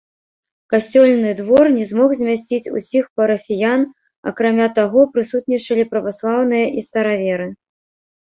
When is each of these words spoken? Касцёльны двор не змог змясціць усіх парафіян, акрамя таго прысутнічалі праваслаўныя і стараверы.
Касцёльны 0.73 1.33
двор 1.41 1.65
не 1.75 1.83
змог 1.89 2.09
змясціць 2.21 2.71
усіх 2.79 3.03
парафіян, 3.19 3.81
акрамя 4.31 4.67
таго 4.79 5.03
прысутнічалі 5.19 5.83
праваслаўныя 5.93 6.65
і 6.81 6.87
стараверы. 6.87 7.47